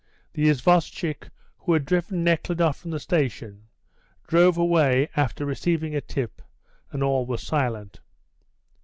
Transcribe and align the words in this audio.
The 0.33 0.47
isvostchik 0.49 1.29
who 1.59 1.73
had 1.73 1.85
driven 1.85 2.23
Nekhludoff 2.23 2.77
from 2.79 2.89
the 2.89 2.99
station, 2.99 3.67
drove 4.27 4.57
away 4.57 5.09
after 5.15 5.45
receiving 5.45 5.95
a 5.95 6.01
tip, 6.01 6.41
and 6.91 7.03
all 7.03 7.27
was 7.27 7.43
silent. 7.43 7.99